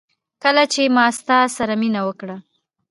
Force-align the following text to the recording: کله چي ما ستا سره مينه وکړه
کله 0.43 0.63
چي 0.73 0.83
ما 0.95 1.05
ستا 1.17 1.39
سره 1.57 1.73
مينه 1.81 2.01
وکړه 2.07 2.35